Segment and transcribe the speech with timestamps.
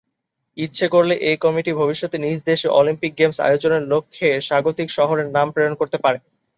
[0.57, 5.73] ইচ্ছে করলে এ কমিটি ভবিষ্যতে নিজ দেশে অলিম্পিক গেমস আয়োজনের লক্ষ্যে স্বাগতিক শহরের নাম প্রেরণ
[5.81, 6.17] করতে পারে।